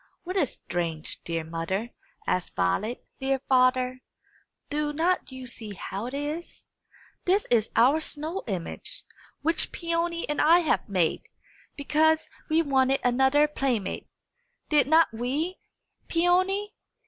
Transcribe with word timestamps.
"What 0.23 0.35
is 0.35 0.53
strange, 0.53 1.21
dear 1.25 1.43
mother?" 1.43 1.91
asked 2.25 2.55
Violet. 2.55 3.05
"Dear 3.19 3.37
father, 3.47 4.01
do 4.71 4.91
not 4.93 5.31
you 5.31 5.45
see 5.45 5.75
how 5.75 6.07
it 6.07 6.15
is? 6.15 6.65
This 7.25 7.45
is 7.51 7.69
our 7.75 7.99
snow 7.99 8.41
image, 8.47 9.03
which 9.43 9.71
Peony 9.71 10.27
and 10.27 10.41
I 10.41 10.61
have 10.61 10.89
made, 10.89 11.21
because 11.75 12.31
we 12.49 12.63
wanted 12.63 13.01
another 13.03 13.47
playmate. 13.47 14.09
Did 14.69 14.87
not 14.87 15.13
we, 15.13 15.59
Peony?" 16.07 16.73